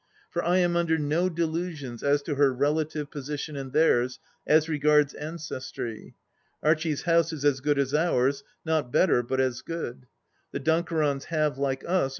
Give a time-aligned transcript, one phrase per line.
[0.31, 5.13] For I am under no delusions as to her relative position and theirs, as regards
[5.13, 6.15] ancestry.
[6.63, 10.07] Archie's house is as good as ours; not better, but as good.
[10.53, 12.09] The Dunkerons have, like us.